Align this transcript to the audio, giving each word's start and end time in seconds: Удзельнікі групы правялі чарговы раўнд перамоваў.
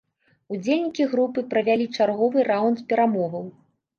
Удзельнікі 0.53 1.05
групы 1.11 1.43
правялі 1.51 1.85
чарговы 1.97 2.47
раўнд 2.51 2.83
перамоваў. 2.95 3.45